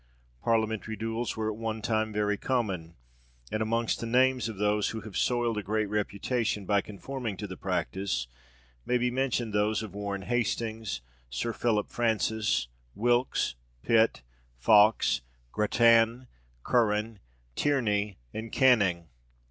Parliamentary 0.43 0.95
duels 0.95 1.37
were 1.37 1.47
at 1.51 1.55
one 1.57 1.79
time 1.79 2.11
very 2.11 2.35
common, 2.35 2.95
and 3.51 3.61
amongst 3.61 3.99
the 3.99 4.07
names 4.07 4.49
of 4.49 4.57
those 4.57 4.89
who 4.89 5.01
have 5.01 5.15
soiled 5.15 5.59
a 5.59 5.61
great 5.61 5.85
reputation 5.89 6.65
by 6.65 6.81
conforming 6.81 7.37
to 7.37 7.45
the 7.45 7.55
practice, 7.55 8.25
may 8.83 8.97
be 8.97 9.11
mentioned 9.11 9.53
those 9.53 9.83
of 9.83 9.93
Warren 9.93 10.23
Hastings, 10.23 11.01
Sir 11.29 11.53
Philip 11.53 11.87
Francis, 11.87 12.67
Wilkes, 12.95 13.53
Pitt, 13.83 14.23
Fox, 14.57 15.21
Grattan, 15.51 16.25
Curran, 16.63 17.19
Tierney, 17.55 18.17
and 18.33 18.51
Canning. 18.51 19.07